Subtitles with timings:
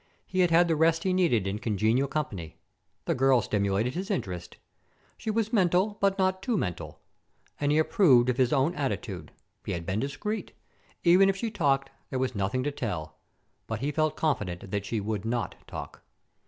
[0.25, 2.57] He had had the rest he needed in congenial company.
[3.05, 4.57] The girl stimulated his interest.
[5.15, 7.01] She was mental, but not too mental.
[7.59, 9.31] And he approved of his own attitude.
[9.63, 10.53] He had been discreet.
[11.03, 13.19] Even if she talked, there was nothing to tell.
[13.67, 16.01] But he felt confident that she would not talk.